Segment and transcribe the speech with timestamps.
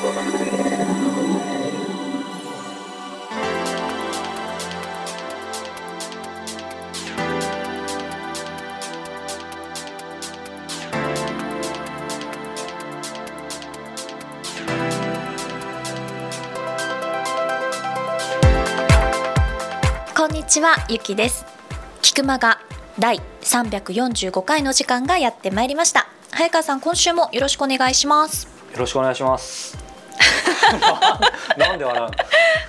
[0.00, 0.04] こ
[20.26, 21.44] んにちはゆきです。
[22.02, 22.60] 菊間が
[23.00, 26.06] 第345回の時間がやってまいりました。
[26.30, 28.46] 早川さん今週もよろしくお願いします。
[28.72, 29.77] よろしくお願いします。
[31.56, 32.10] なんで笑うの？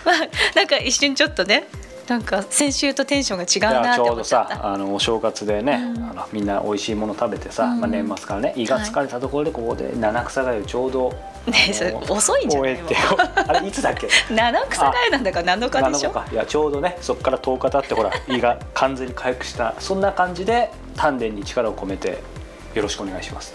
[0.06, 1.68] まあなんか一瞬ちょっとね
[2.08, 6.04] なんか先週とテンションが違うなちょうどさあのお正月でね、うん。
[6.10, 7.82] あのみんな美味しいもの食べてさ、うん。
[7.82, 11.14] まあ、年末からね胃が疲れたところでここで七草がゆちょうど、
[11.46, 12.96] ねそれ遅いんじゃないて
[13.48, 14.08] あれいつだっけ？
[14.34, 16.32] 七草がゆなんだから7日でしょ？7日か。
[16.32, 22.18] いやちょうどねそこから10日経ってほら 胃が完全に回復したそんな感じで丹田に力を込めて
[22.74, 23.54] よろしくお願いします。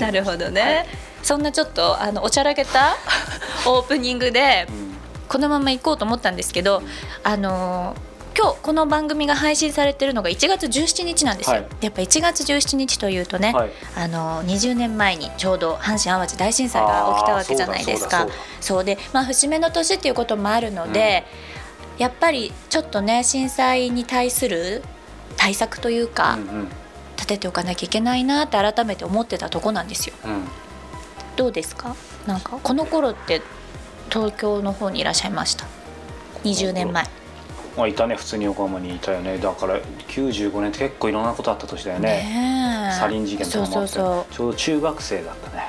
[0.00, 0.86] なるほどね、はい
[1.22, 2.96] そんなちょっとあのおちゃらけた
[3.66, 4.88] オープニングでうん
[5.28, 6.82] このまま行こうと思ったんですけど、
[7.22, 8.08] あのー
[8.40, 11.66] 今日この番組が配信されてるのが1月17日なんですよ、はい。
[11.80, 13.70] やっぱ1月17日というとね、はい。
[13.96, 18.28] あのー20年前にちょうど阪神・淡路大震災が起きたわけじゃないですか。
[18.60, 21.26] そうで、まあ、節目の年っていうこともあるので、
[21.98, 24.84] やっぱりちょっとね震災に対する
[25.36, 26.68] 対策というか、うん
[27.16, 30.14] 立てておかなきゃいけないなって改めて思ってたとこなんですよ。
[30.24, 30.48] うんうん
[31.38, 31.94] どうですか？
[32.26, 33.40] なんかこの頃って
[34.10, 35.66] 東京の方にいらっしゃいました
[36.42, 37.04] ？20年前。
[37.76, 39.38] まあ、いたね普通に横浜にいたよね。
[39.38, 39.78] だから
[40.08, 42.92] 95年って結構いろんなことあった年だよね。
[42.98, 43.74] サリン事件とかもあって。
[43.74, 45.62] そうそうちょうど中学生だったね。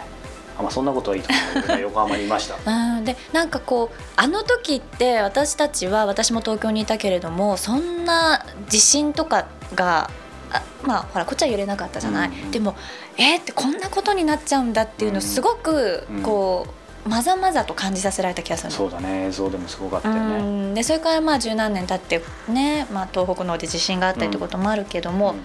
[0.57, 1.61] あ、まあ、そんなことはいいと思う。
[1.61, 2.97] けどね横浜にいました。
[2.97, 3.05] うん。
[3.05, 10.09] でなんかこうあの時って私たちは私も東京にいたけれどもそんな地震とかが
[10.51, 12.51] あまあほらこっちは揺れなかったじゃない、うんうん。
[12.51, 12.75] でも
[13.19, 16.23] えーってこんなことになっちゃうんだっていうのすごくうん。
[16.23, 16.65] こ
[17.05, 18.75] う、まざまざと感じさせられた気がするの。
[18.75, 19.25] そうだね。
[19.27, 20.73] 映像でもすごかったようねん。
[20.73, 25.39] でそれからまあ十何年経ってね、まあ、東北の方で地震があったりってこともあるけども、うん。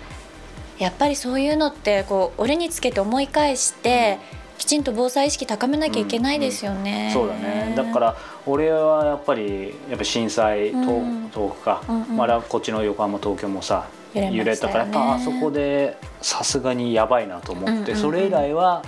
[0.79, 4.19] やっぱりそういうのってこう俺につけて思い返して、
[4.59, 7.11] きちんと防災意識高めなきゃいけないですよね。
[7.13, 7.75] そうだね。
[7.77, 11.31] だから俺はやっぱりやっぱ震災東,、うん。
[11.33, 12.17] 東北か、うんうん。
[12.17, 18.83] まだこっちの横浜東京もさ揺れたからやっぱあそこでさすがにやばいなと思って、それ以来は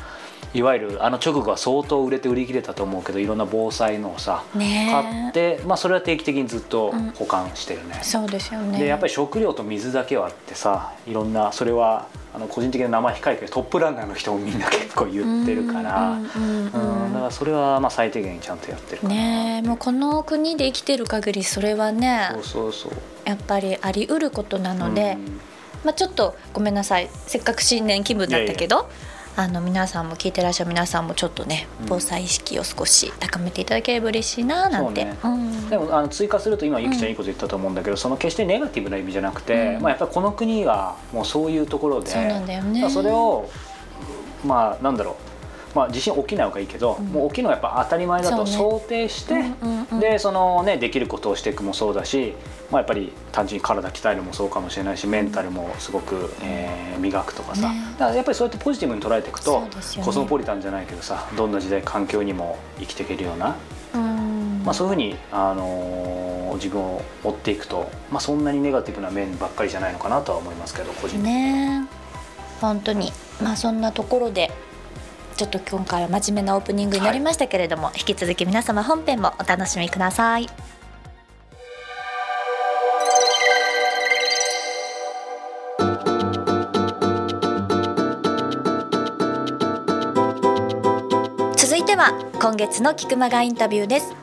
[0.56, 8.00] いわゆるあの直後は相当売れて売り切れたと思うけどいろんな防災のをさ、ね買って、まあ、それは定期的にずっと保管してるね。
[8.02, 8.78] そうですよね。
[8.78, 19.14] でやっぱり食料と水だけはあってさいろんなそれはあの個人的な名前控えてトップランナーの人もみんな結構言ってるから、うんうんうんうんだからそれはまあ最低限ちゃんとやってるかな。
[19.14, 22.92] ねえもうこの国で生きてる限りそれはねそうそうそう。
[23.24, 25.40] やっぱりあり得ることなので、うん。
[25.84, 27.08] まあ、ちょっとごめんなさい。
[27.26, 28.88] せっかく新年気分だったけど
[29.38, 31.86] あの皆さんも聞いてらっしゃる皆さんもちょっとねうん。
[31.88, 35.06] 防災意識を少し高めていただければ嬉しいななんて。
[35.20, 35.68] そううん。
[35.68, 39.82] でもあの追加すると今ゆきちゃんいいこと言ったと思うんだけど、その決してネガティブな意味じゃなくて、うん。
[39.82, 42.88] まあ、やっぱりこの国はもうそういうところでそうなんだよね。
[42.88, 43.48] それを
[44.44, 45.25] まあなんだろう
[45.76, 47.06] まあ、地震起きない方がいいけど、うん。
[47.08, 52.34] もう起きるのはやっぱ当たり前だと想定して、うんうんうんでそのねできることをしていくもそうだし、
[52.70, 57.80] まあ、やっぱり単純に体鍛えるもそうかもしれないしメンタルもすごく、えー磨くとかさ、ね。
[57.92, 59.68] だからやっぱりそうやってポジティブに捉えていくと、ね。
[60.02, 63.54] コスモポリタンじゃないけどさどんな時代環境にも生きていけるような、
[63.94, 64.62] うん。
[64.64, 66.16] まあ、そういうふうに、あのー
[66.56, 71.24] 自分を追っていくと、まあ、そんなにネガティブな面ばっかりじゃないのかなとは思いますけど個人的に。
[71.24, 71.86] ね。
[72.60, 73.12] 本当に。
[73.42, 74.50] まあそんなところで
[75.36, 80.48] ちょっと今回は真面目なオープニングになりましたけれども、引き続き皆様本編もお楽しみください。
[91.58, 94.14] 続いては今月の菊間がインタビューです。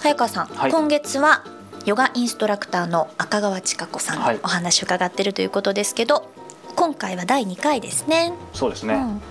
[0.00, 0.72] 早川さん、はい。
[0.72, 1.44] 今月は
[1.84, 6.28] ヨガインストラクターの赤川千佳子さんお話を伺ってるということですけど、
[6.74, 8.32] 今回は第2回ですね。
[8.52, 9.22] そうですね、うん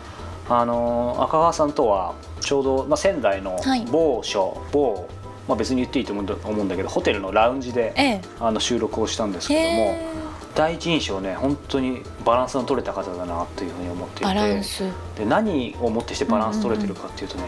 [0.50, 3.86] あのー赤川さんとはちょうど、まあ、仙台のはい。
[3.86, 5.08] 某所、某、
[5.48, 8.22] まあ、別に言っていいと思うんだけどホテルのラウンジでええ。
[8.40, 10.16] あの収録をしたんですけどもへ
[10.56, 14.84] 第一印象ね本当にバランスの取れた方だなというふうに思っていてス。
[15.18, 17.44] で何をもってしてバランス取れてるかっていうとね、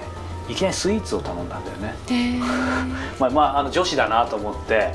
[0.50, 2.40] いきなりスイーツを頼んだんだよね、へ
[3.20, 4.94] まあ、まああの女子だなと思って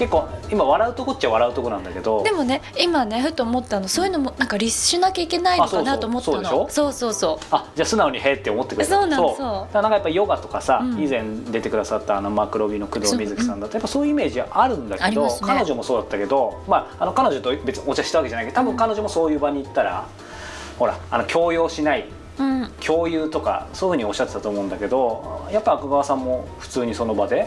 [0.00, 2.22] 結構今笑うとこっちゃ笑うとこなんだけど。
[2.22, 6.38] でもね今ねふと思ったのそういうのもなんか律しなきゃいけないのかなと思ったの。
[6.38, 7.46] あそうそうそうそうそう。
[7.50, 9.72] あじゃあ素直に「へ」って思ってくれたそうなのだそう。
[9.72, 10.98] からなんかやっぱヨガとかさ、うん。
[11.02, 15.30] 以前出てくださったあのマクロビの工藤瑞希さんだとやっぱそういうイメージあるんだけど、ね。
[15.42, 20.06] 彼女もそうだったけど、まあ、あの彼女と別にお茶したわけじゃないけど多分彼女もそういう場に行ったら、
[20.78, 22.08] ほらあの強要しない
[22.38, 22.72] うん。
[22.80, 27.46] 共有とかそういうふうにおっしゃってたと思うんだけどやっぱ赤川さんも普通にその場で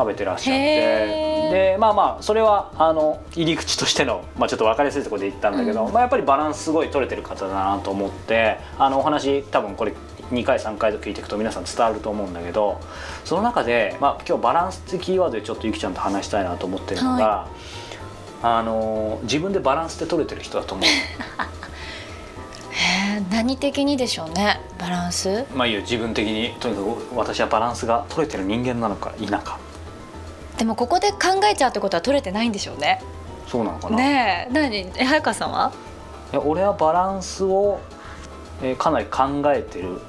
[0.00, 1.50] 食べてらっしゃって。
[1.50, 5.92] でまあまあそれはあの入り口としての、まあ、ちょっと分かりやすいところで言ったんだけど、うん。
[5.92, 9.92] まあ、やっぱりバランスすごい取れてる方だなと思ってあのお話多分これ
[10.30, 12.80] 2回3回と聞いていくと皆さん伝わると思うんだけど
[13.24, 17.48] その中で、まあ、今日バランスってキーワードでちょっとゆきちゃんと話したいなと思ってるのが、
[18.42, 20.86] あの自分でバランスって取れてる人だと思う。
[23.30, 25.44] 何的にでしょうねバランス？
[25.54, 29.58] まあいいよ自分的にとにかく私はバランスが取れてる人間なのか否か
[30.60, 33.02] でもここで考えちゃうってことは取れてないんでしょうね。
[33.48, 34.52] そうなのかな、ねえ。
[34.52, 34.92] 何？
[34.94, 35.72] え早川さんは？
[36.32, 37.80] いや俺はバランスを、
[38.60, 40.02] えーかなり考えてる。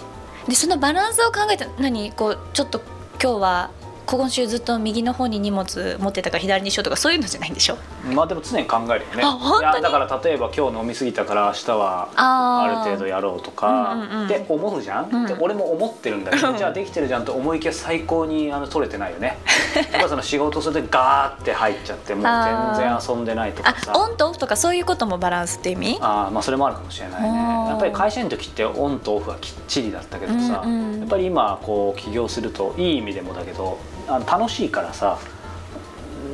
[0.50, 2.12] でそのバランスを考えて何？
[2.12, 2.82] こうちょっと
[3.24, 3.72] 今日は
[4.12, 7.78] 今週ずっと右の方に荷物持ってたから左にしようとかそういうのじゃないんでしょ？
[8.14, 9.24] まあでも常に考えるよね。
[9.24, 9.72] あ本当に？
[9.72, 15.28] いやだから例えば今日飲み過ぎたから明日はある程度やろうとかうんうんうんって思うじゃん、うん。
[15.28, 19.38] で俺も思ってるんだけどじゃあできてるじゃんと思いきや最高にあの取れてないよね。
[19.94, 23.94] やっぱその仕事するとガーって入っちゃってもう全然遊んでないとかさ。
[23.96, 25.98] あオンとオフとかそういうこともバランスって意味？
[26.02, 27.30] あーまあそれもあるかもしれないね。
[27.70, 31.00] やっぱり会社員の時ってオンとオフはきっちりだったけどさ、うんうん。
[31.00, 33.78] やっぱり今こう起業するといい意味でもだけど
[34.16, 35.18] あの楽しいからさ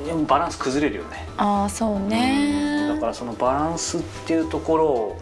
[0.09, 1.27] うんバランス崩れるよね。
[1.37, 2.07] ああそううん。
[2.09, 5.21] ねだからそのバランスっていうところを、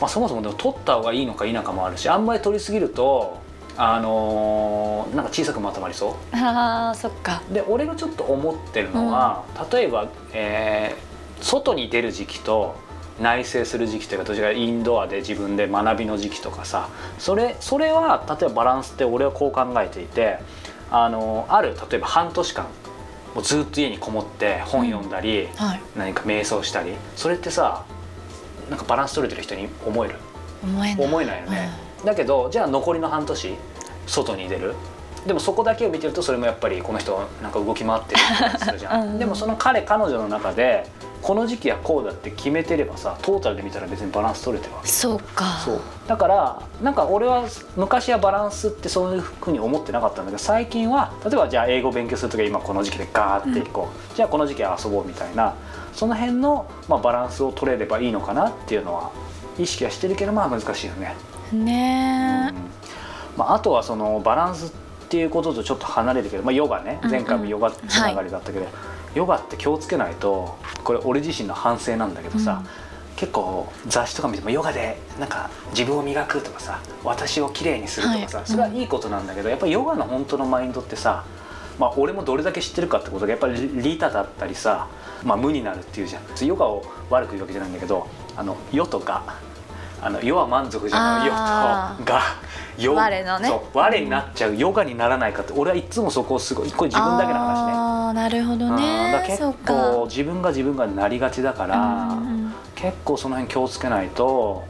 [0.00, 3.38] まあ、そもそもでも取った方がいいのか否かもあるしあんまり取りすぎると
[3.76, 6.36] あのーなんか小さくまとまりそう。
[6.36, 7.42] あーそっか。
[7.52, 11.06] で俺がちょっと思ってるのは、例えば、えー
[11.42, 12.76] 外に出る時期と
[13.20, 16.88] 内省する時期というかどちらかインドアで自分で学びの時期とかさ
[17.18, 20.38] それそれは例えばバランスって俺はこう考えていて
[20.90, 22.66] あのある例えば半年間
[23.34, 25.80] もうずっと家にこもって本読んだり、はい。
[25.96, 27.84] 何か瞑想したりそれってさ
[28.70, 30.14] なんかバランス取れてる人に思える？
[30.98, 31.42] 思えない。
[31.42, 31.70] よね、
[32.04, 33.54] だけどじゃあ残りの半年
[34.06, 34.74] 外に出る。
[35.26, 38.20] でもそこだけを見てるとそれもやっぱりこの人なんか動き回ってる
[38.60, 39.18] するじゃん、 うん。
[39.18, 40.88] でもその彼彼女の中で
[41.26, 44.88] この時期はこうだって決めてればさトータルで見たら別にバランス取れてるわけ。
[44.88, 45.58] そうか。
[45.64, 45.80] そう。
[46.06, 55.56] だからなんか俺は昔はバランスってそういうふうに思ってなかったんだけど最近は例えばじゃあ英語勉強する時は今この時期でガーっていこう、じゃあこの時期は遊ぼうみたいな
[55.92, 59.10] その辺の、まあ、バランスを取れればいいのかなっていうのは
[59.58, 61.16] 意識はしてるけどまあ難しいよね。
[61.52, 62.52] ね。
[62.54, 62.56] うん。
[63.36, 64.70] まあ、あとはそのバランスっ
[65.08, 67.00] ていうこととちょっと離れるけど、まあ、ヨガね。
[67.02, 67.10] うんうん。
[67.10, 68.66] 前回もヨガつながりだったけど、
[69.16, 73.16] ヨガって気をつけないとこれ俺自身の反省なんだけどさ、うん。
[73.16, 78.46] 結構雑誌とか見てもヨガでなんか自分を磨くとかさ私をきれいにするとかさ、はい。
[78.46, 81.24] それはいいことなんだけどやっぱりヨガの本当のマインドってさ
[81.78, 84.88] まあ、俺もどれだけ知ってるかってことがやっぱり利他だったりさ、
[85.22, 86.46] まあ、無になるっていうじゃん。
[86.46, 89.22] ヨガを悪く言うわけじゃないんだけどあの世とが
[90.00, 92.22] あの世は満足じゃない世とが
[92.78, 93.48] 世我のね。
[93.48, 97.85] そう我になっちゃうヨガにならないかって俺はいつもそこをすごいこれ自分だけの話ね。
[98.06, 99.24] ああなるほどね。
[99.26, 104.62] 結構自分が自分がなりがちだから、うんうん結構その辺気をつけないと、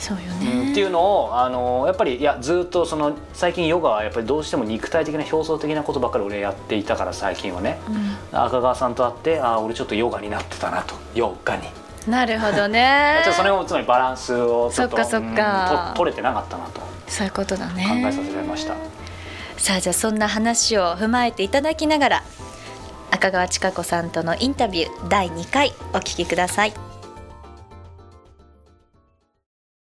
[0.00, 7.78] そうようんねっていうのをあのやっぱりいやずっとその最近ヨガはやっぱりどうしても肉体的な表層的なことばっかり俺やっていたから最近はね。
[7.88, 8.38] うん。
[8.38, 10.96] 赤川さんと会ってああ俺ちょっとヨガになってたなと。
[11.14, 11.68] ヨガに、
[12.08, 13.20] なるほどね。
[13.24, 15.86] ちょっとその辺をつまりバランスをちょっとそっかそっか。
[15.86, 16.80] うんと取れてなかったなと。
[17.06, 17.86] そういうことだね。
[17.88, 18.74] 考えさせられました。
[19.64, 22.22] さあじゃあそんな話を踏まえていただきながら
[23.10, 26.74] 赤川千佳子さんとのインタビュー第2回お聞きください。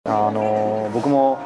[0.05, 1.39] あの僕も、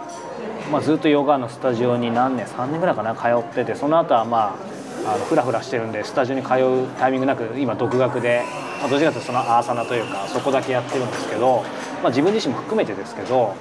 [0.73, 4.59] まあ、ずっとヨガのスタジオに何年3年ぐらいかな通っててその後はま
[5.07, 8.43] ああのフラフラしてるんでスタジオに通うタイミングなく今独学で、
[8.81, 11.63] まあ、どっちかというとそのアーサナというかそこだけやってるんですけど、
[12.03, 13.55] まあ、自分自身も含めてですけど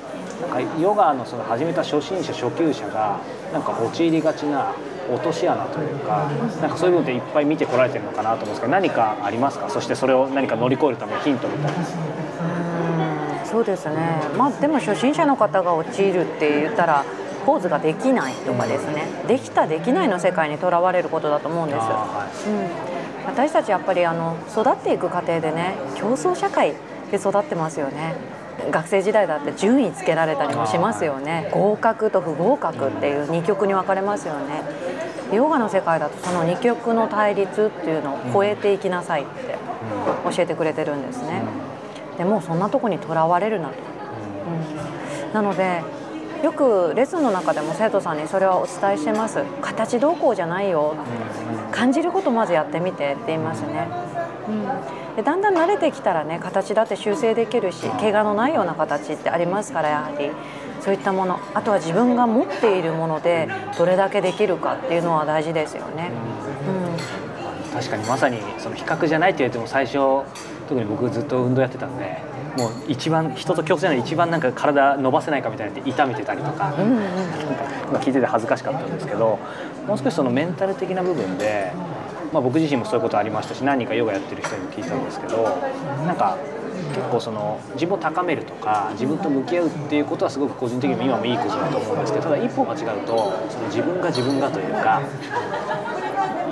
[0.80, 3.20] ヨガのその始めた初心者初級者が
[3.52, 4.74] なんか陥りがちな
[5.14, 6.30] 落とし穴というか
[6.62, 9.70] なんかそういう部分っていっぱい見てこられてるのかなと思うんですけど何かありますか？
[9.70, 11.78] そしてそれを何か乗り越えるためのヒントみたいな。
[11.78, 13.96] うんそうですね。
[14.36, 17.06] まあでも初心者の方が陥るって言ったら
[17.46, 22.50] ポーズができないとかですね、できたできないの世界にとらわれることだと思うんです、はい。
[22.50, 26.74] うん、私たちやっぱりあの育っていく過程でね競争社会
[27.12, 28.16] で育ってますよね
[28.72, 31.50] 学生時代だって順位つけられたりもしますよね。
[31.52, 34.64] 合格と不合格っていう二極に分かれますよね。
[35.32, 39.58] ヨガの世界だとその二極の対立っていうのを超えていきなさいって
[40.36, 41.44] 教えてくれてるんですね。
[42.18, 43.76] でもうそんなとこにとらわれるなと、
[45.26, 45.82] うん、なので
[46.44, 49.42] よくレッスンの中でも生徒さんにそれはお伝えしてます。
[49.62, 50.94] 形どうこうじゃないよ。
[51.72, 53.88] 感じることまずやってみてって言いますね、
[54.48, 60.32] うん、でだんだん慣れてきたらね形だって修正できるし怪我のないような形ってありますからやはり。
[60.82, 61.40] そういったもの。
[61.54, 63.48] あとは自分が持っているもので
[63.78, 66.12] どれだけできるかっていうのは大事ですよね。
[66.68, 69.94] うん、確かにまさにその比較じゃないって言っても最初
[70.68, 72.22] 特に僕ずっと運動やってたんで
[72.58, 79.40] もう一番人と競争じゃない一番なんか体伸ばせないかみたいなって痛めてたりとか,、うんうん、なんか今聞いてて恥ずかしかったんですけど
[79.88, 81.72] もう少しそのメンタル的な部分で、
[82.32, 85.44] まあ、僕自身もそういうことありましたし何人かヨガやってる人にも聞いたんですけど
[86.06, 86.38] なんか
[86.94, 95.02] 結構その自分を高めるとか自分と向き合うっていうことはすごく個人的にも今もいいことだと思うんですけどただ一歩間違うとその自分が自分がというか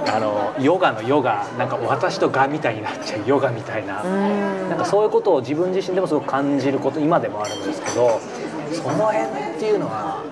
[0.08, 8.20] あのヨガのヨガなんか私とがみたいになっちゃうヨガみたいななんかそういうことを自分自身でもすごく感じること今でもあるんですけど
[8.72, 10.24] その辺っていうのは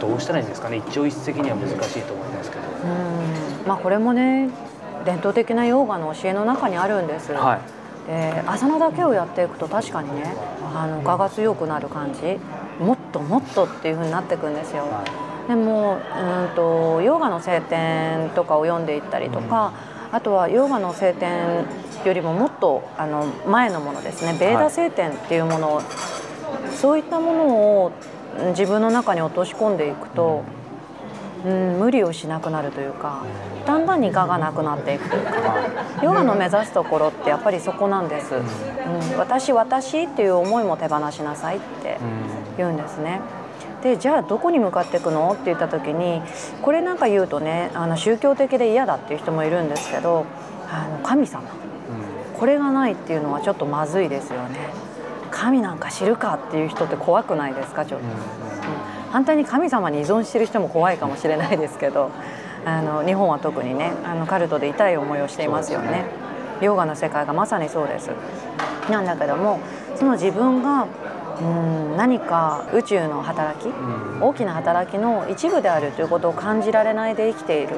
[0.00, 0.76] どうしたらいいんですかね？
[0.76, 2.62] 一朝一夕には難しいと思いますけど。
[3.66, 4.50] まあ、これもね
[5.04, 7.32] 伝統的なヨガの教えの中にあるんです。
[7.32, 10.32] はいで朝のだけをやっていくと確かにね
[10.74, 12.38] あの我が強くなる感じ
[12.78, 14.86] もっともっとっていうふうになっていくんですよ。
[15.48, 19.72] でもうんとヨガの聖典とかを読んでいったりとか、
[20.12, 21.64] あとはヨガの聖典
[22.04, 24.36] よりももっとあの前のものですね。
[24.38, 25.82] ベーダ聖典っていうものを、
[26.74, 27.92] そういったものを
[28.48, 30.44] 自分の中に落とし込んでいくと、
[31.44, 33.24] うん、無理をしなくなるというか
[33.66, 35.56] だんだんに我がなくなっていくというか
[36.02, 38.38] ヨガの目指すところってやっぱりそこなんです、う
[39.14, 41.98] ん、私私っていう思いも手放しなさいって
[42.56, 43.20] 言うんですね。
[43.86, 45.30] でじゃあどこに向かっていくの？
[45.32, 46.20] って言った時に
[46.60, 50.26] これなんか言うとねあの宗教的で嫌だっていう人もいるんですけど
[50.68, 51.44] あの神様、
[52.34, 54.58] これがないっていうのはちょっとまずいですよね。
[55.30, 57.86] 神なんか知るかっていう人って怖くないですか？
[57.86, 58.12] ちょっと、うん、
[59.12, 62.10] 反対に神様に依存してる人も怖いかもしれないですけど
[62.64, 66.04] あの日本は特にねあのカルトで痛い思いをしていますよね、ね、
[66.60, 68.10] ヨガの世界がまさにそうです。
[68.90, 69.60] なんだけども
[69.94, 70.88] その自分が
[71.40, 77.76] うん何か宇宙の働き、うん、大きな働きの一部であるということを感じられないで生きている。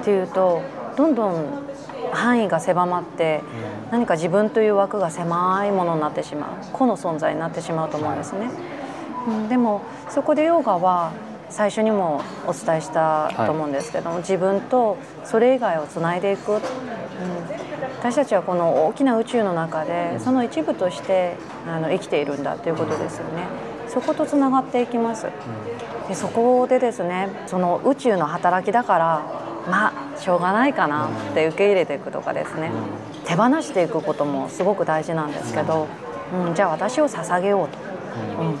[0.00, 0.64] っていうと、はい、
[0.96, 1.46] どんどん
[2.12, 3.42] 範囲が狭まって、
[3.86, 6.50] うん、何か自分という枠が狭いものになってしまう。
[6.72, 8.46] 個の存在になってしまうと思うんですね。
[8.46, 8.50] はい、
[9.28, 11.12] うん、でもそこでヨガは
[11.50, 16.60] 最初にもお伝えしたと思うんですけども、はい、自分とそれ以外をつないでいく、うん、
[18.04, 23.46] 私たちはこの大きな宇宙の中でその一部としてあの生きているんだということですよね。
[23.88, 25.28] そことつながっていきます。
[26.06, 29.22] でそこでですねその宇宙の働きだから
[29.70, 32.70] まあしょうがないかなって受け入れていくとかですね。
[33.24, 35.86] 手放していくこともすごく大事なんですけど、
[36.46, 37.78] うん、じゃあ私を捧げようと。
[38.42, 38.56] うん。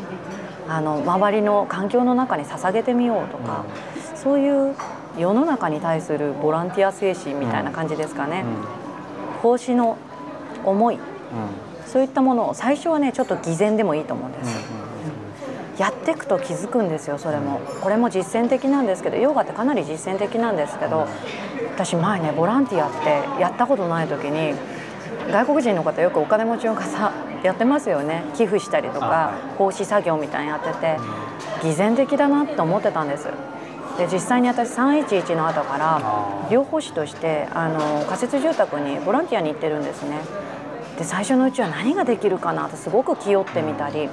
[0.72, 3.66] あの周りの環境の中に捧げてみようとか、
[4.10, 4.74] うん、そういう
[5.18, 8.83] 世の中に対するボランティア精神みたいな感じですかね、うん、
[9.44, 9.98] 奉仕の
[10.64, 11.00] 思い、うん、
[11.86, 14.56] そういったものを最初はねちょっと偽善でもいいと思うんです、
[15.78, 17.60] やっていくと気づくんですよそれも。
[17.82, 21.06] これも実践的なんですけどヨガってかなり実践的なんですけど
[21.74, 24.54] 私前ねボランティアってやったことない時に
[25.30, 28.24] 外国人の方よくお金持ちの方やってますよね。
[28.34, 30.98] 寄付したりとか奉仕作業みたいにやってて
[31.62, 33.28] 偽善的だなって思ってたんです
[33.98, 36.00] で実際に私311の後から
[36.50, 40.18] 療法士としてあの仮設住宅にボランティアに行ってるんですね。
[40.98, 44.08] で最初のうちは何ができるかなってすごく気負ってみたり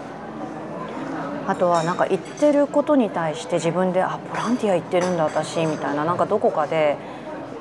[1.48, 6.98] あとはなんか言ってることに対して自分であボランティア行ってるんだ私みたいななんかどこかで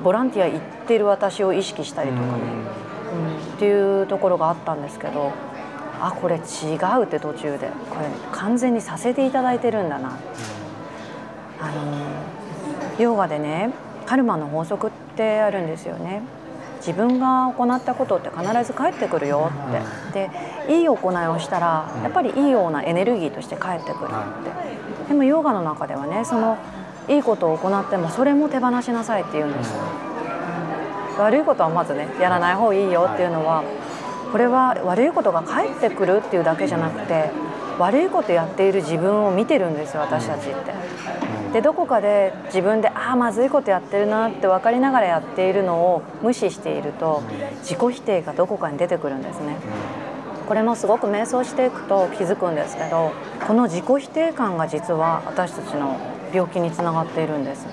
[0.01, 2.29] ボランティア行ってる私を意識したりとかね、
[3.13, 5.33] うん、っていうところがあったんですけど
[5.99, 10.17] あこれ違うって途中でこれ完全にさせていただいてるんだな、
[11.61, 13.71] あのヨガでね
[14.05, 16.21] カルマの法則ってあるんですよね。
[16.77, 19.51] 自分が行ったことって必ず返ってくるよ
[20.09, 20.27] って。
[20.27, 20.31] で
[20.79, 24.07] いい行いをしたらやっぱりいいようなエネルギーとして返ってくるっ
[25.07, 25.07] て。
[25.09, 26.57] でもヨガの中ではねその
[27.07, 29.71] いいことを行ってもそれも手放しなさいって言うんです。
[29.71, 29.81] よ、
[31.19, 33.63] 悪いことはまずねやらない方がいいよっていうのは
[34.31, 37.31] これは悪いことが返ってくるっていうだけじゃなくて
[37.81, 40.73] 悪いことやっている自分を見てるんですよ私たちって。
[41.53, 47.23] でどこかで自分でああまずいことやってるなって分かりながらやっているのを無視していると
[47.61, 49.57] 自己否定がどこかに出てくるんですね。
[50.47, 53.13] これもすごく瞑想していくと気づくんですけど
[53.47, 55.97] この自己否定感が実は私たちの
[56.33, 57.65] 病気につながっているんです、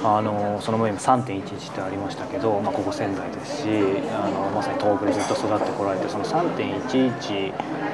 [0.00, 3.68] うん、あのその前に3.11ってありましたけど、まあ、ここ仙台ですし
[4.10, 7.52] あのまさに東北でずっと育ってこられてその3.11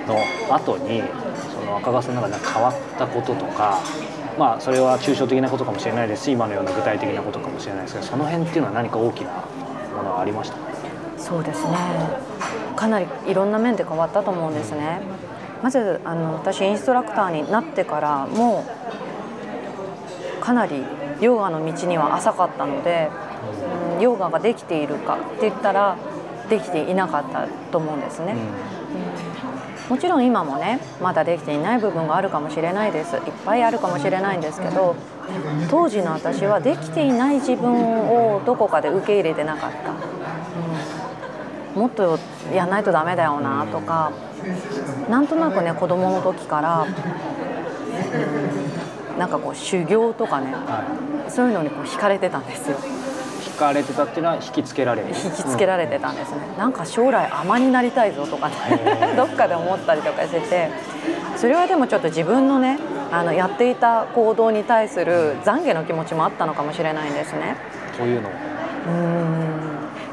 [0.09, 1.03] の後に
[1.36, 1.36] そ
[1.67, 3.81] の赤川さんの中で変わったこととか
[4.39, 9.31] まあそれは抽象的なことかもしれないですし今のような具体的なことかもしれないですけどその辺っていうのは何か大きな
[9.97, 10.57] ものはありました？
[11.19, 11.77] そうですね
[12.77, 15.01] かなりいろんな面で変わったと思うんですね。
[15.63, 18.65] まずあの私インストラクターになってからも
[20.39, 20.85] うかなり
[21.21, 23.09] ヨガの道には浅かったので、
[23.97, 25.97] うん、ヨガができているかって言ったら
[26.51, 28.37] できていなかったと思うんですね。
[29.89, 33.17] もちろん今もねまだできていない部分があるかもしれないです。
[33.17, 34.97] いっぱいあるかもしれないんですけど
[35.71, 39.91] 当時の私はできていない自分をどこかで受け入れてなかった、
[41.75, 42.19] うん、もっと
[42.53, 44.13] やんないとダメだよなとか
[45.09, 46.87] なんとなくね子供の時から、
[49.13, 50.85] うん、なんかこう修行とかね、は
[51.29, 52.79] い、そういうのにこう惹かれてたんですよ。
[53.57, 55.09] 惹かれてたっていうのは引きつけられる。
[55.09, 58.55] 引きつけられてたんですね、うん、なんか将来尼になりたいぞとかね。
[59.17, 60.71] どっかで思ったりとかしてて。
[61.37, 62.79] それはでもちょっと自分のね
[63.13, 67.57] あのやっていた行動に対する懺悔の気持ちもあったのかもしれないんですね。
[67.97, 68.31] というの
[68.89, 69.56] うん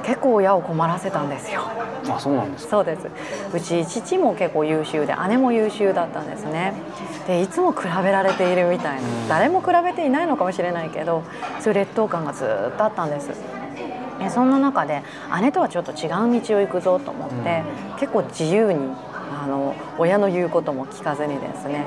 [0.04, 1.62] 結構親を困らせたんですよ。
[2.10, 3.08] あそうなんですそうです。
[3.54, 6.74] うち父も結構優秀で姉も優秀だったんですね。
[7.28, 11.24] でいつも比べられているみたいな、誰も比べていないのかもしれないけど
[11.62, 13.32] そういう劣等感がずっとあったんです。
[14.30, 15.04] そんな中で
[15.42, 18.80] 姉とはちょっと違う道を行くぞと思って、うん、結構自由に
[19.44, 21.86] あの親の言うことも聞かずにですね。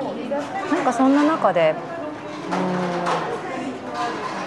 [0.70, 1.74] なんかそんな中で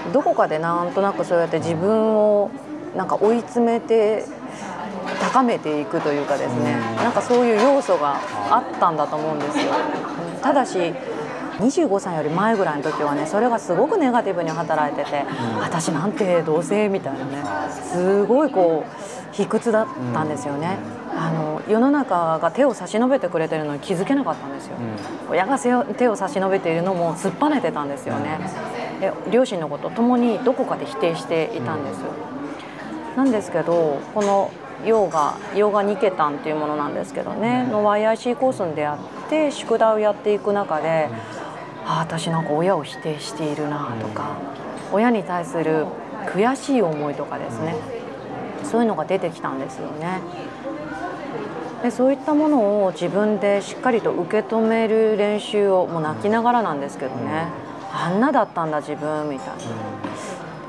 [0.08, 2.50] うんどこかでなんとなくそうやって自分を
[2.96, 4.26] なんか追い詰めて
[5.22, 8.20] 高めていくというかですねなんかそういう要素が
[8.50, 9.66] あったんだと思うんですよ。
[10.42, 10.94] ただし
[11.60, 15.26] 25歳より前ぐらいの時はねそれがすごくネガティブに働いてて、
[15.60, 17.44] 私なんてどうせみたいなね
[17.92, 20.78] すごいこう卑屈だったんですよね。
[21.16, 28.40] あの世の中が手を差し伸べてくれてるのに気づけなかったんですよ、うん、親が手を差し伸べているのも突っぱねてたんですよね。
[29.02, 32.00] で両親のことともにどこかで否定していたんです、
[33.20, 34.50] なんですけどこの
[34.86, 39.00] ヨガヨガニケタンっていうものなんですけどねの YIC コースに出会っ
[39.30, 41.10] て宿題をやっていく中で、
[41.86, 44.38] ああ私なんか親を否定しているなとか、
[44.94, 45.86] 親に対する
[46.28, 47.76] 悔しい思いとかですね
[48.64, 50.22] そういうのが出てきたんですよね。
[51.84, 57.48] でそういったものを自分でしっかりと受け止める練習をもう泣きながらなんですけどね。
[57.92, 59.56] あんなだったんだ自分みたいな。
[60.09, 60.09] で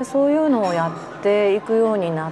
[0.05, 2.31] そういうのをやっていくようになっ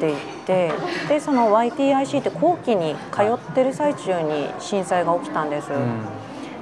[0.00, 0.16] ていっ
[0.46, 0.72] て
[1.08, 5.70] でその YTIC って後期に通ってる最中に震災が起きたんです。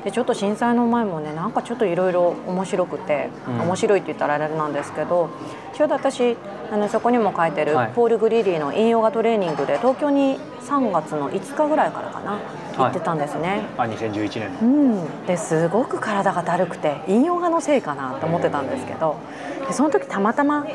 [0.05, 5.31] でちょっと震災の前もねなんかちょっといろいろ面白くて、うん、面白いって言ったらあれなんですけど
[5.75, 6.37] ちょうど私
[6.71, 12.39] あのそこにも書いてる、ポール・グリリーの引用がトレーニングで東京に3月の5日ぐらいからかな
[12.77, 13.65] 行ってたんですね。
[13.77, 19.17] はい、あ2011年うんですごく体がだるくて引用がのせいかなと思ってたんですけど
[19.67, 20.67] でその時たまたま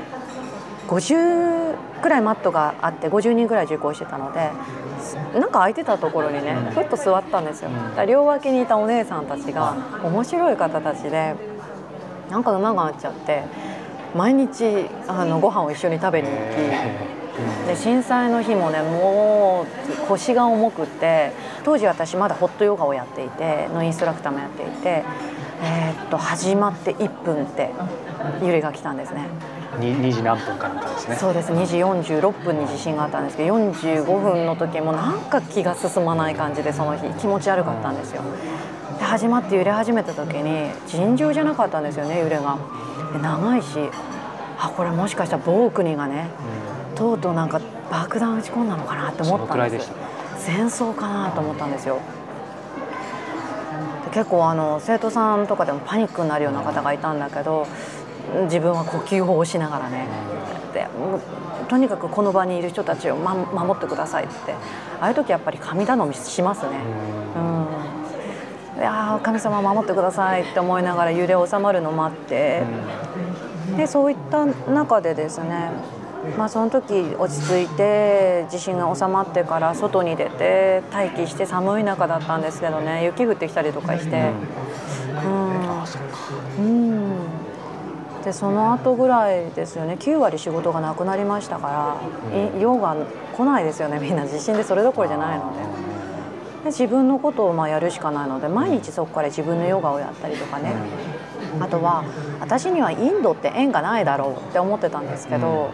[0.88, 4.52] 50くらいマットがあって50人ぐらい受講してたので
[5.34, 7.70] なんか空いてたところにねふっと座ったんですよ。
[7.96, 11.36] だ両脇にいたお姉さんたちが面白い方たちで
[12.30, 13.44] なんか馬が合っちゃって
[14.16, 17.19] 毎日あのご飯を一緒に食べに行き。
[17.68, 19.66] で震災の日もねも
[20.04, 21.32] う腰が重くって
[21.64, 25.04] 当時私まだホットヨガをやっていてのインストラクターもやっていて、
[25.62, 27.72] えー、っと始まって1分って
[28.42, 29.28] 揺れが来たんですね。
[29.80, 38.24] 2, 時何分かなんかですねそうです2時46分に地震があったんですけど45分の時もなんか気が進まない感じでその日気持ち悪かったんですよ。
[38.98, 42.58] で始まって揺れ始めた時に尋常じゃなかったんですよね揺れが。
[43.22, 43.80] 長いし
[44.62, 46.28] あこれもしかしたら暴国がね、
[47.00, 49.90] とうとうなんか爆弾撃ち込んだのかなって思ったんです。
[50.38, 52.00] 戦争かなと思ったんですよ。
[54.12, 57.68] 結構あの生徒さんとかでもパニックになるような方がいたんだけど
[58.46, 60.08] 自分は呼吸法をしながらね
[60.74, 60.88] で
[61.70, 64.54] とにかくこの場にいる人たちを、ま、守ってくださいって。
[65.00, 66.70] ああいう時やっぱり神頼みしますね。
[68.76, 68.82] うん。
[68.82, 72.64] いや神様守ってくださいって思いながら揺れ収まるの待って。
[73.78, 75.72] でそういった中でですね
[76.38, 84.32] まあ、その時落ち着いて地震が収まってから外に出て待機して寒い中だったんですけどね雪降ってきたりとかして、
[85.24, 85.82] うん、
[86.60, 87.16] うん、
[88.24, 89.98] でその後ぐらいですよね。
[90.00, 92.02] 9割仕事がなくなりましたか
[92.34, 92.96] ら、用が
[93.36, 94.28] 来ないですよねみんな。
[94.28, 95.60] 地震でそれどころじゃないので。
[96.60, 100.74] で自分のことをまあやるしかないので毎日そこから自分のヨガをやったりとかね。
[101.62, 102.04] あとは
[102.42, 105.72] 私にはインドって縁がないだろうって思ってたんですけど、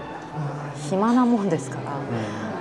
[0.89, 1.95] 暇なもんですから。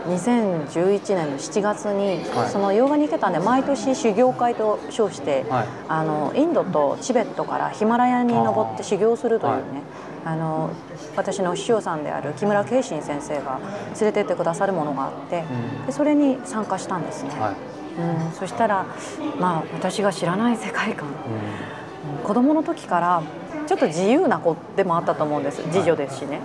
[0.05, 9.83] 2011年の7月に、はい、そのヨガニケタンで毎年修行会と称して、はい、あのインドとチベットからヒマラヤに登って修行するというね
[10.25, 10.71] あの
[11.17, 13.61] 私の師匠さんである木村慶信先生が
[14.01, 15.45] 連れてってくださるものがあって、
[15.81, 17.31] うん、でそれに参加したんですね。
[17.31, 17.55] はい。
[17.97, 18.87] うん、そしたら、
[19.39, 21.09] まあ、私が知らない世界観。
[22.25, 23.23] 子供の時から
[23.67, 26.41] ちょっと自由な子でもあったと思うんです次女ですしね。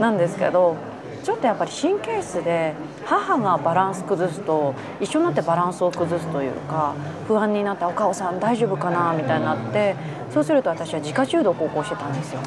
[0.00, 0.76] なんですけど
[1.22, 2.72] ちょっとやっぱり神経質で
[3.04, 6.94] 母がバランス崩すと一緒になってバランスを崩すというか
[7.28, 9.94] 不安になって「お母さん大丈夫かな?」みたいになって
[10.32, 12.40] そうすると私は自家中毒を起こしてたんですよ。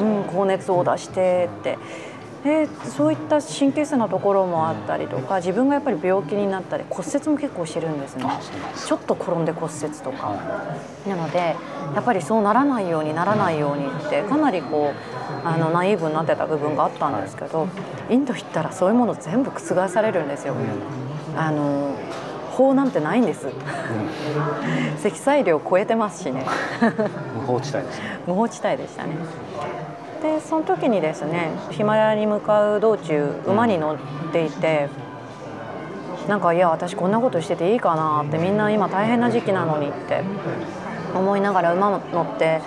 [0.00, 1.78] うん、高熱を出してって
[2.46, 8.24] でそういった神経質なところもあったりとか自分がやっぱり病気になったり骨折も結構してるんですね。
[8.86, 10.32] ちょっと転んで骨折とか。
[11.08, 17.68] なのでやっぱりそうならないようにならないようにってかなりこうあのナイーブになってた部分があったんですけど
[18.08, 20.54] インド行ったらそういうもの全部覆されるんですよ。
[21.36, 21.96] あの
[22.52, 23.52] 法なんてないんです、うん、
[24.98, 26.46] 積載量超えてますしね。
[27.34, 28.20] 無法地帯ですね。
[28.24, 29.16] 無法地帯でしたね
[30.26, 33.98] でその時にですねヒマラヤに向かう道中馬に乗っ
[34.32, 34.88] ていて、
[36.26, 40.24] なんかいや私こんなことしてていいかなってみんな今大変な時期なのにって
[41.14, 42.60] 思いながら馬乗って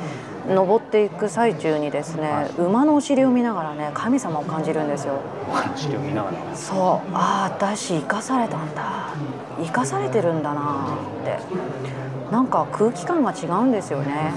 [0.48, 5.20] 登っていく最中にですね、はい、馬のお尻を見ながらね神様を感じるんですよ。
[5.50, 6.56] お尻を見ながら。
[6.56, 6.78] そう。
[7.14, 9.14] ああ私生かされたんだ。
[9.58, 12.32] 生かされてるんだなって。
[12.32, 14.32] なんか空気感が違うんですよね。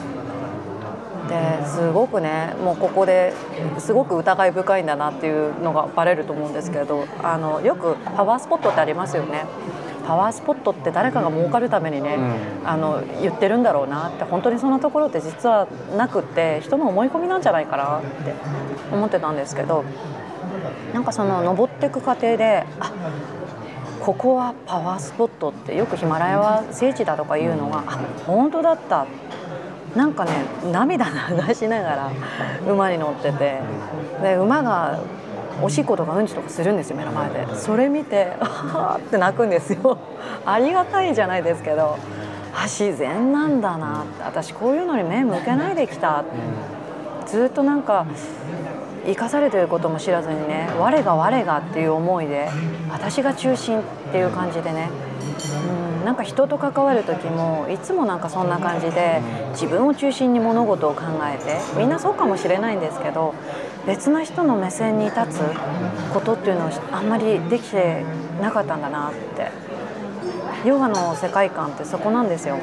[1.28, 3.32] ですごくねもうここで
[3.78, 9.44] すごく疑い深いんだなっていうのがバレると思うんですけどあのよくパワースポットってありますよね。
[10.06, 18.34] パワースポットって誰かが儲かるためにね、うん、あの言ってるんだろうなって本当にそんなところって実はなくって人の思い込みなんじゃないかなって
[18.92, 19.84] 思ってたんですけど
[20.92, 22.92] なんかその登っていく過程であ
[24.00, 29.06] ここはパワースポットってよくヒマラヤは聖地だとかいうのがあ本当だった
[29.96, 30.30] なんかね
[30.72, 32.12] 涙流しながら
[32.66, 33.60] 馬に乗ってて
[34.22, 35.00] で馬が
[35.62, 37.54] おしっことかうんちとかするんですよ目の前で。
[37.54, 39.98] それ見てああって泣くんですよ。
[40.46, 41.98] ありがたいじゃないですけど
[42.54, 44.22] あ自然なんだなって。
[44.22, 46.24] 私こういうのに目向けないできた。
[47.26, 48.06] ずっとなんか
[49.06, 52.48] 生かされてることも知らずにね我が我がっていう思いで
[52.90, 54.90] 私が中心っていう感じでね
[55.50, 59.20] うんなんか人と関わる時もいつもなんかそんな感じで
[59.52, 63.34] 自分を中心に物事を考えてみんなそうかもしれないんですけど
[63.86, 65.40] 別な人の目線に立つ
[66.12, 68.04] ことっていうのをあんまりできて
[68.40, 69.72] なかったんだなって。
[70.64, 72.56] ヨガの世界観ってそこなんですよ。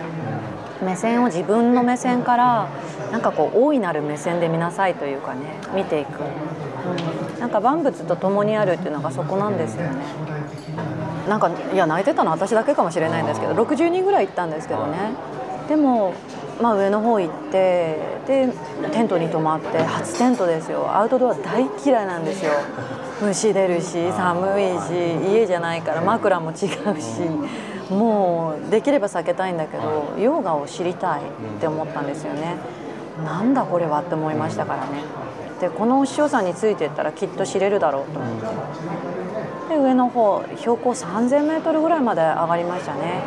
[0.81, 2.69] 目線を自分の目線から
[3.11, 5.41] なんかこう大いなる目線で見なさいというかね
[5.75, 10.05] 見ていく、うん、なんか万物と共にあるっていうのがそこなんですよね。
[11.27, 14.97] なんかいや泣いてたのは私だけかもしれないんですけど60人ぐらい行ったんですけどね。
[15.67, 16.13] でも
[16.61, 18.49] まあ、上の方行ってで
[18.91, 20.93] テントに泊まって初テントですよ。
[20.93, 22.51] アウトドア大嫌いなんですよ。
[23.21, 24.93] 虫出るし寒いし
[25.31, 26.57] 家じゃないから枕も違う
[27.01, 27.21] し。
[27.89, 31.23] もうできれば避けたいんだけどヨガを知りたいっ
[31.59, 32.55] て思ったんですよね。
[33.25, 35.03] なんだこれはって思いましたからね。
[35.59, 38.19] でこのお師匠さんについていったらきっと知れるだろうと。
[38.19, 38.45] 思って
[39.69, 43.21] で上の方標高3000メートルぐらいまで上がりましたね。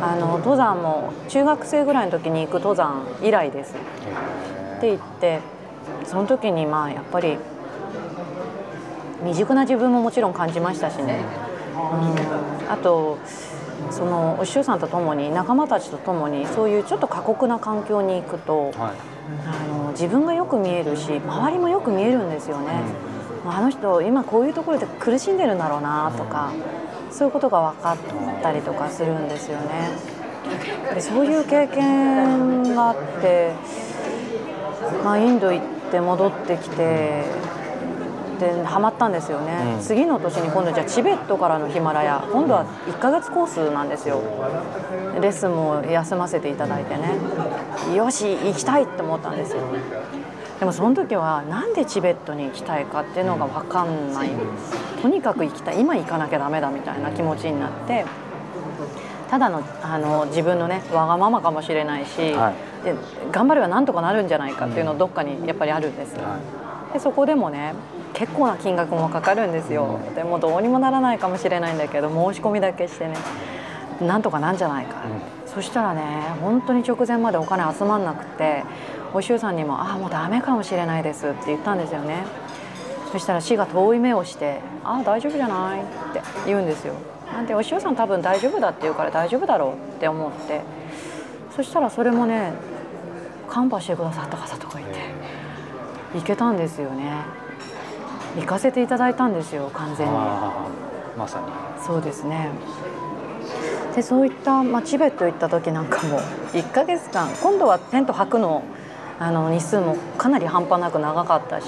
[0.00, 3.74] あの登山も中学生ぐらいの時に行く登山以来です。
[4.76, 5.40] って言って
[6.04, 7.38] その時にまあやっぱり
[9.20, 11.24] 未熟な自分ももちろん感じましたしね、
[11.74, 13.18] うん、あと
[13.90, 18.74] そのお師匠さんと共に仲間たちと共にそういうちょっと過酷な環境に行くと、はい、
[19.46, 22.82] あの自分がよく見えるし周りもよく見えるんですよね。
[23.46, 26.52] あの人今こういうところで苦しんでるんだろうなとか
[27.10, 27.96] そういうことが分かっ
[28.42, 30.18] たりとかするんですよね。
[30.94, 33.52] でそういう経験があって、
[35.04, 37.24] まあ、インド行って戻ってきて
[38.38, 44.22] でハマったんですよね、うん、次の年に今度じゃあチベットからのヒマラヤ今度は1ヶ月コースなんですよ。
[45.20, 47.18] レッスンも休ませていただいてね。
[47.94, 49.62] よし行きたいって思ったんですよ
[50.58, 54.30] でもその時はなんでチベットに行きたいかっていうのが分かんない。
[55.00, 55.80] とにかく行きたい。
[55.80, 58.04] 今行かなきゃダメだみたいな気持ちになって。
[59.30, 62.94] ただのあの自分のねわがままかもしれないし、はい、で
[63.30, 66.40] 頑張ればなんとかなるんじゃないかっていうのどっかにやっぱりあるんです、は
[66.90, 67.74] い、でそこでもね
[68.14, 70.00] 結構な金額もかかるんですよ。
[70.14, 73.16] でもどうにもならないかもしれないんだけど申し込みだけしてね
[74.00, 76.02] なんとかなんじゃないか、うん、そしたらね
[76.40, 78.64] 本当に直前までお金集まんなくて
[79.14, 82.24] お師匠さんにも「ああもうダメかもしれないです」って言ったんですよね。
[83.10, 86.94] そしたら死が遠い目をして「ああ大丈夫じゃない」って言うんですよ。
[87.32, 90.60] なんでお師匠さん多分大丈夫だって言うから大丈夫だろうって思って。
[91.54, 92.52] そしたらそれもね
[93.48, 94.90] カンパしてくださった方とかいて
[96.14, 97.10] 行けたんですよね。
[98.36, 100.12] 行かせていただいたんですよ完全に。
[101.16, 101.46] まさに。
[101.84, 102.50] そうですね。
[103.96, 106.20] でそういった、まあ、チベット行った時なんかも
[106.52, 108.62] 1ヶ月間今度はテント泊くの
[109.18, 111.66] あの日数もかなり半端なく長かったし、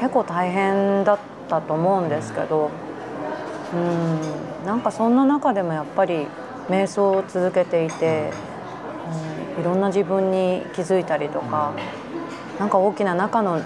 [0.00, 2.70] 結構大変だったと思うんですけど
[3.72, 4.66] うん。
[4.66, 6.26] なんかそんな中でもやっぱり
[6.68, 8.32] 瞑想を続けていて、
[9.56, 11.72] うん、いろんな自分に気づいたりとか、
[12.58, 13.62] なんか大きな中の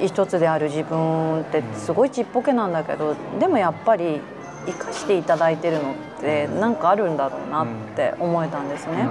[0.00, 4.20] 一つである自分ってすごいちっぽけなんだけどでもやっぱり
[4.66, 9.08] 生かしていただいてるのって何かあるんだろうなって思えたんですね。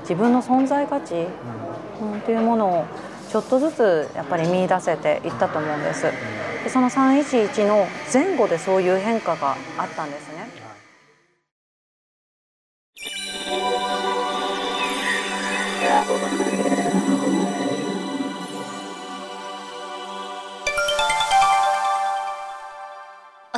[0.00, 1.26] 自分の存在価値、
[2.00, 2.84] うん、っていうものを
[3.30, 6.04] ちょっとずつやっぱり見出せていったと思うんです。
[6.62, 10.64] でその311の前後でそういう変化があったんですね。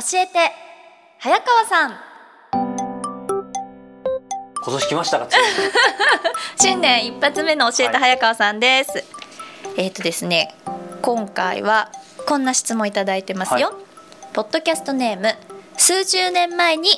[0.09, 0.51] 教えて
[1.19, 2.06] 早川さん
[4.67, 5.29] 今年来ましたか？
[6.59, 9.03] 新年一発目の教えて早川さんです、はい、
[9.77, 10.53] えっ、ー、とですね
[11.01, 11.89] 今回は
[12.25, 13.75] こんな質問いただいてますよ、はい、
[14.33, 15.37] ポッドキャストネーム
[15.77, 16.89] 数十年前に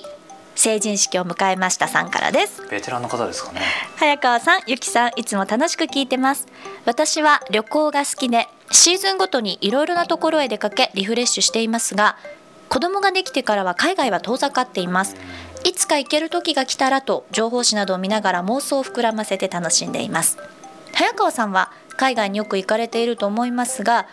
[0.56, 2.64] 成人式を迎えましたさんからです。
[2.70, 3.62] ベテランの方ですかね。
[3.98, 6.48] 早川さんゆきさんいつも楽しく聞いてます。
[6.86, 12.18] 私は旅行が好きでシーズンごとにいろいろなところへ出かけリフレッシュしていますが
[12.70, 15.16] 子供ができてからは海外は遠ざかっています
[15.70, 20.40] いつか行ける時が来たらと情報誌などを見ながら妄想を膨らませて楽しんでいます。
[20.96, 24.08] 早川さんは海外によく行かれていると思いますが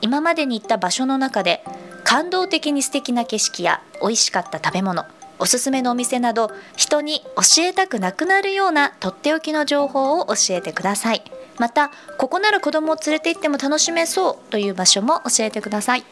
[0.00, 1.62] 今までに行った場所の中で
[2.02, 5.04] 感動的に素敵な景色や美味しかった食べ物
[5.38, 11.22] おすすめのお店など人に教えたくなくなるようなとっておきの情報を教えてください。
[11.58, 16.04] またここなら子供を連れて行っても楽しめそうという場所も教えてください。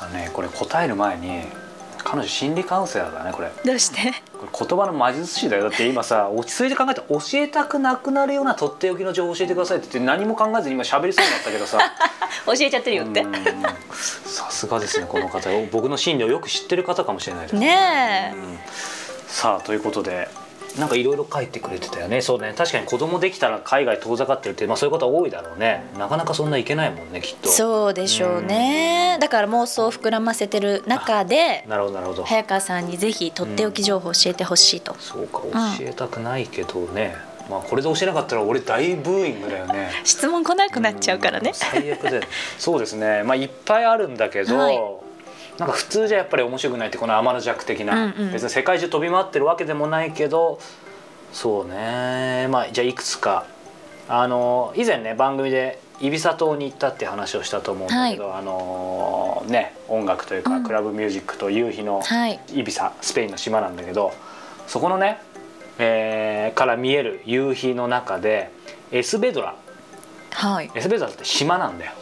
[0.00, 1.42] あのねこれ答える前に
[1.98, 3.52] 彼女心理カウンセラーだねこれ。
[3.64, 3.98] どうして？
[4.00, 5.64] これ言葉の魔術師だよ。
[5.64, 11.78] だって今さ落ち着いて考えて教えたくなくなるようなとっておきの情報教えてくださいって言って何も考えずに今喋りそうになったけどさ。
[12.46, 13.26] 教えちゃってるよって。
[13.92, 15.50] さすがですねこの方。
[15.70, 18.58] 僕の心理をよく知ってる方かもしれないですね、うん、
[19.26, 20.28] さあということで
[20.78, 22.22] なんかいろいろ書いてくれてたよね。
[22.22, 22.54] そうね。
[22.56, 25.84] 確かに子供できたら海外遠ざかってるって、まあ、そういうことは多いだろうね。
[25.98, 27.48] なかなかそんないけないもんねきっと。
[27.48, 32.24] そうでしょうね、うん、だから妄想を膨らませてる中でなるほどなるほど。
[32.24, 35.40] 早川さんにぜひとっておき情報を教えてほしいと、うん、そうか
[35.78, 37.16] 教えたくないけどね、
[37.50, 39.90] まあ、これで教えなかったら俺大ブーイングだよね。
[40.04, 42.20] 質問来なくなっちゃうからね、最悪で
[42.58, 43.22] そうですね。
[43.24, 45.07] まあいっぱいあるんだけど、はい
[45.58, 50.60] なんか普通じゃやっぱり面白くないってこの天の弱的な、うんうん、別に世界中飛び回ってるわけでもないけど
[51.32, 52.48] そうね。
[52.50, 53.44] まあじゃあいくつか。
[54.08, 62.00] あの以前ね番組でイビサ島に行ったって話をしたと思うんだけど、はい、あのね音楽というか、クラブミュージックと夕日の
[62.54, 64.14] イビサスペインの島なんだけど
[64.66, 65.20] そこのね、
[65.78, 68.50] えー、から見える夕日の中で
[68.90, 69.54] エスベドラ、
[70.30, 71.92] はい、エスベドラって島なんだよ。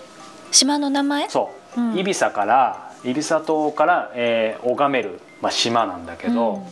[0.52, 1.28] 島の名前？
[1.28, 6.62] そう、うん、イビサからイビサ島から、えー、拝める、まあ、島なんだけど、うん。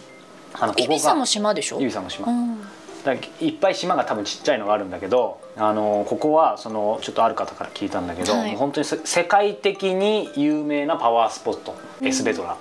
[0.54, 1.80] あのここがイビサも島でしょ？
[1.80, 2.60] イビサも島、うん、
[3.04, 12.56] だいっぱい島が多分ちっちゃいのがあるんだけどあのここはそのちょっとある方から聞いたんだけど、はい、本当に世界的に有名なパワースポット、エスベドラ。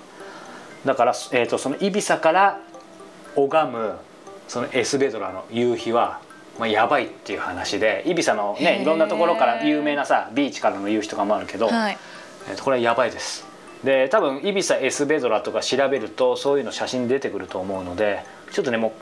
[0.84, 2.60] だから、えーと、そのイビサから
[3.36, 3.94] 拝む
[4.48, 6.20] そのエスベドラの夕日は
[6.58, 11.98] まあ、やばいっていう話でイビサのねいろんなところから有名なさビーチからの夕日とかもあるけど、はい、
[12.48, 13.44] えー、とこれはやばいです
[13.84, 18.94] で多分イビサエスベドラとか調べるとそういうの写真出てくると思うのでちょっとねも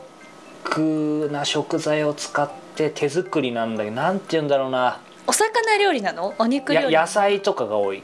[0.65, 5.01] クな食材を使って手作りなんだけどなんて言うんだろうな。
[5.27, 6.35] お魚料理なの？
[6.39, 6.93] お肉料理？
[6.93, 8.03] や野菜とかが多い。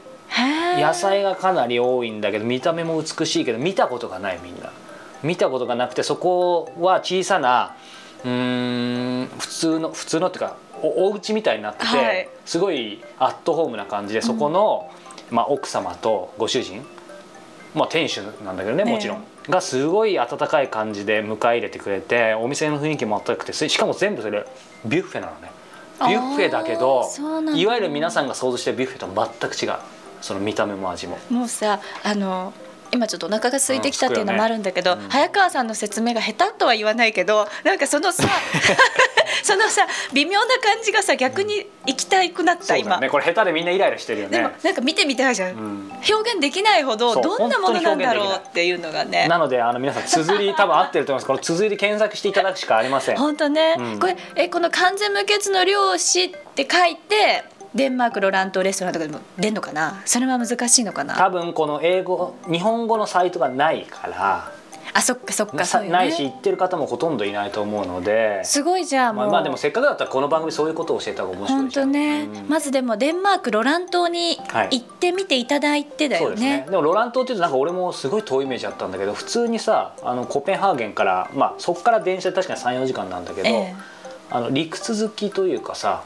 [0.77, 4.71] 野菜がかなり多いんだけど見た目も美しいけど見たことがないみんな。
[5.23, 7.75] 見たことがなくてそこは小さな
[8.23, 12.29] うーん普通の普通のっていうかおお家みたいになってて、はい。
[12.45, 14.89] すごいアットホームな感じでそこの、
[15.29, 16.85] まあ、奥様とご主人、
[17.75, 24.45] まあ、店主なんだけどねもちろん、えがすごい温かい感じで迎え入れてくれてお店の雰囲気もあったかくてしかも全部それ
[24.85, 25.51] ビュッフェなのね。
[26.01, 27.05] ビュッフェだけど
[27.55, 29.79] いわゆる皆さんが想像してるビュッフェとは全く違う。
[30.21, 31.17] その見た目も味も。
[31.29, 32.53] もうさあの
[32.91, 35.03] 今ちょっとお腹が空いてきたっていうのもあるんだけど、うん。
[35.03, 38.23] うん早川さんの説明が下手とは言わないけどなんかそのさ
[39.43, 44.37] そのさ微妙な感じがさ逆に行きたくなった、うだよねこれ下手でみんなイライラしてるよね。
[44.37, 45.91] でもなんか見てみたいじゃん、うん。
[46.09, 49.27] 表現できないほどどんなものなんだろうっていうのがね。
[49.27, 51.27] なのであの皆さん綴り多分合ってると思います。
[51.27, 53.17] この綴り検索していただくしかありません。
[53.17, 53.99] 本当ね、うん。
[53.99, 57.43] これえこの完全無欠の漁師って書いて
[57.75, 60.01] デンマークロラントレストランとかでも出んのかな？
[60.05, 61.15] それは難しいのかな？
[61.15, 64.51] 多分この英語日本語のサイトがないから。
[64.91, 65.91] あそっかそっかさそね。
[65.91, 68.41] ないし言ってる方もほとんどいないと思うので。
[68.43, 71.61] すごいじゃあもう、まあ、まあでもせっかくだったらこの番組そういうことを教えた方が面白い。
[71.61, 74.79] 本当ね、うんまずでもデンマークロラン島にはい。
[74.79, 76.61] 行ってみていただいてだよそうですね。
[76.61, 76.65] ね。
[76.71, 83.75] でもロラン島っていうとなんか俺もすごい遠いイメージあったんだけど普通にさあのコペンハーゲンからまあそこから電車で確かに34時間なんだけど、ええ。
[84.31, 86.03] あの陸続きというかさ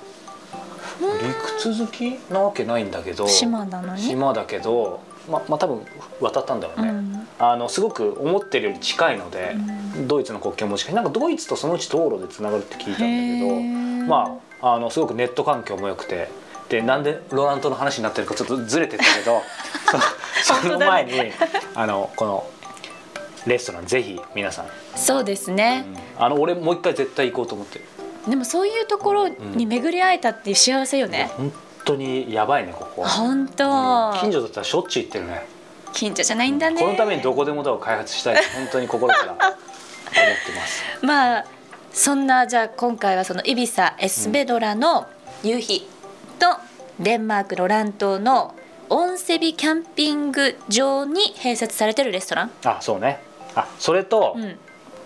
[0.99, 4.01] 陸続きなわけないんだけど島なのに？
[4.01, 5.85] 島だけどままあ多分
[6.19, 7.27] 渡ったんだろうね、うん。
[7.39, 9.55] あのすごく思ってるより近いので、
[10.07, 10.95] ドイツの国境も近い。
[10.95, 14.05] なんかドイツとそのうち道路でつながるって聞いたんだけへどー。
[14.05, 16.29] まああのすごくネット環境も良くて
[16.69, 19.41] でなんでロラントの話になってるかちょっとずれてったけど
[20.43, 21.31] そその前に、
[21.75, 22.45] あのこの
[23.45, 25.85] レストランぜひ皆さん、そうですね、
[26.17, 27.85] あの俺もう一回絶対行こうと思ってる
[28.27, 31.53] でもそういうところに巡り会えたっていう幸せよね、本
[31.85, 34.19] 当にやばいねここ、本当、うん。
[34.19, 35.45] 近所だったらしょっちゅう行ってるね。
[35.93, 36.81] 近所じゃないんだね。
[36.81, 38.35] このためにどこでもドアを開発したい。
[38.35, 39.31] と本当に心から。
[39.31, 40.83] 思ってます。
[41.05, 41.45] まあ
[41.91, 45.07] そんなじゃあ今回はそのイビサ・エスベドラの
[45.43, 45.87] 夕日
[46.39, 46.57] と
[46.99, 48.55] デンマーク・ロラン島の
[48.89, 53.21] オンセビキャンピング場に併設されてるレストラン、あそうね。
[53.55, 54.57] あそれと、うん、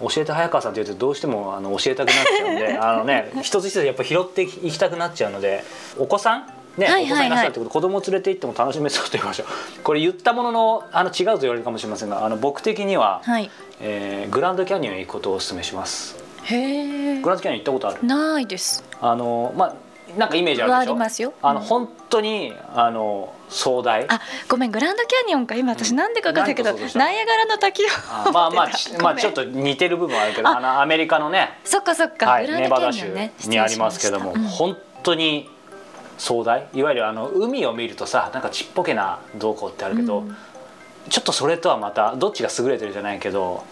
[0.01, 5.63] 教えて早川さんって言うとどうしてもあの教えたくなっちゃうんで あのね一つ一つやっぱ拾っていきたくなっちゃうので
[5.97, 7.09] お子さんね、はいはいはい。
[7.09, 9.47] お子さんいらっしゃるってこと子供連れて行っても楽しめそうと言いましょう
[9.83, 13.49] これ言ったもののあの違うと言われるかもしれませんがあの僕的には、はい。
[13.81, 16.15] えーグランドキャニオンへ行くことをお勧めします。
[16.43, 18.05] へえグランドキャニオン行ったことある？
[18.05, 18.83] ないです。
[19.01, 19.73] あのまあ
[20.15, 20.79] なんかイメージあるでしょ？
[20.79, 21.33] ありますよ。
[21.41, 24.05] あのうん本当にあの壮大。
[24.09, 25.55] あごめんグランドキャニオンか。
[25.55, 28.69] 今私なんでか分かったけど、なんナイアガラの滝をあまあまあ
[29.01, 31.59] まあちょっと似てる部分はあるけどああのアメリカのね。
[31.63, 33.07] そっかそっか、はい、ネバダ州
[33.47, 35.49] にありますけども、失礼しました本当に
[36.17, 36.67] 壮大。
[36.73, 40.35] いわゆるあの海を見るとさなんかちっぽけなどうこうってあるけど、うん
[41.09, 43.63] ちょっとそれとはまたどっちが優れてるじゃないけど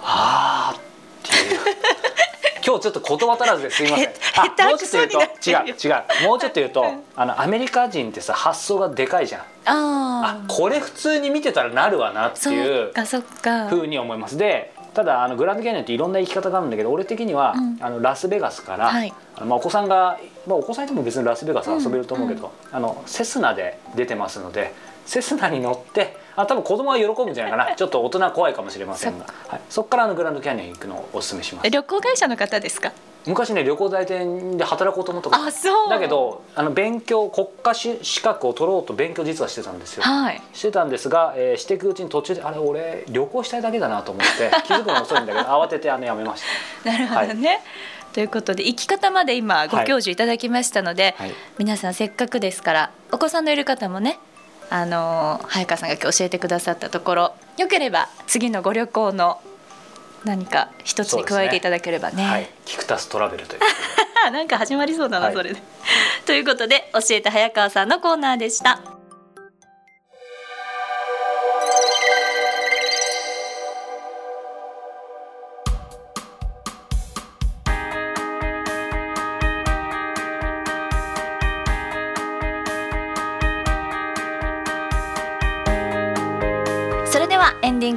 [0.00, 0.80] はあっ
[1.22, 1.60] ていう
[2.68, 4.08] 今日ちょっと言葉足らずですいません。
[4.10, 6.28] へ下手もうちょっと言うと違う違う。
[6.28, 6.84] もうちょっと言うと
[7.16, 9.40] あのアメリカ人ってさ発想がでかいじゃん。
[9.40, 13.68] ああこれ普通に見てたらなるわなってそいうっかそっか。
[13.68, 14.36] ふうに思います。
[14.36, 17.78] でただあのグランドキャニオンっていろんな生き方があるんだけど俺的には、うん。
[17.80, 19.14] あのラスベガスから、はい。
[19.36, 24.74] あのまあ、お子さんが、まあ、お子さんいても別にラスベガス遊べると思うけど、あのセスナで出てますので
[25.08, 27.74] セスナに乗ってあ多分子供は喜ぶんじゃないかな。
[27.76, 29.24] ちょっと大人は怖いかもしれませんが。
[29.48, 31.66] はい、そこからあのグランドキャニオン行くのをお勧めします。
[31.66, 32.92] え旅行会社の方ですか？
[33.26, 35.42] 昔ね旅行代理店で働こうと思ったこと。
[35.42, 35.88] あそう。
[35.90, 40.02] だけどあの勉強国家資資格を取ろうと勉強実はしてたんですよ。
[40.02, 40.40] はい。
[40.52, 46.42] してたんですが、えーしていくうちに途中であれ俺旅行したいだけだなと思って 気づくのが遅いんだけど慌ててあのやめまし
[46.84, 47.60] なるほどね、
[48.12, 51.34] ということで生き方まで今ご教授いただきましたので、はい。
[51.58, 54.18] 皆さんせっかくですからお子さんのいる方もね
[54.70, 59.40] あのー早川さんが今日教えてくださったところよければ次のご旅行の
[60.24, 62.16] 何か一つに加えていただければね。
[62.16, 63.60] た、はい、キクタストラベルという
[64.32, 65.34] なんか始まりそうだな、はい。
[65.34, 65.62] それで。
[66.26, 68.97] ということで教えて早川さんのコーナーでした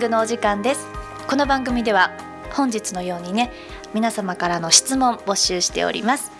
[0.02, 0.88] グのお時間です。
[1.28, 2.12] この番組では
[2.54, 3.52] 本日のようにね
[3.93, 6.32] 皆様からの質問募集しております。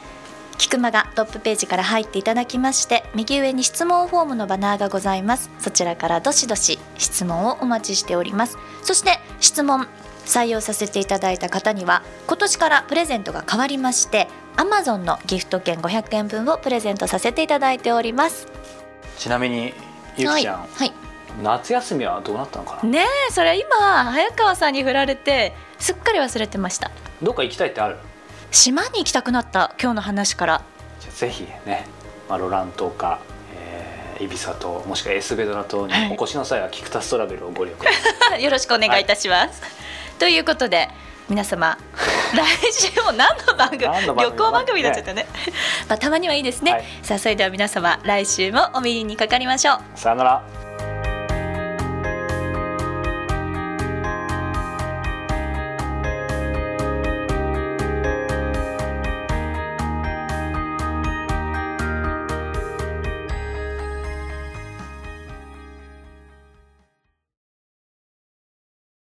[0.58, 5.52] キクマがトップページから入っていただきまして右上に質問フォームのバナーがございます。
[5.60, 8.58] そちらからどしどし質問をお待ちしております。
[8.82, 9.88] そして質問
[10.26, 18.48] 採用させていただいた方には今年からプレゼントが変わりまして Amazon のギフト券500円分をプレゼントさせていただいております。
[19.20, 19.74] ちなみに
[20.18, 21.01] ゆきちゃん、はい、はい
[21.42, 22.90] 夏休みはどうなったのかな？
[22.90, 26.92] ねえそれ今早川さんに振られてすっかり忘れてました。
[27.22, 27.98] どっか行きたいってある？
[28.52, 30.62] 島に行きたくなった今日の話から。
[31.00, 31.86] じゃあぜひね、
[32.30, 33.20] まあ、ロラン島か、
[33.56, 37.92] えー、イビサ島もしくはエスベドナ島にお越しの際はキクタストラベルをご利用くだ
[38.30, 38.44] さい。
[38.44, 39.62] よろしくお願いいたします、
[40.20, 40.90] ということで
[41.30, 41.78] 皆様
[42.36, 45.28] 来週も何の番組何の番組旅行番組になっちゃったね。
[45.88, 46.86] まあたまにはいいですね、はい。
[47.04, 49.80] さあそれでは皆様来週もお耳にかかりましょう。
[49.96, 50.44] さよなら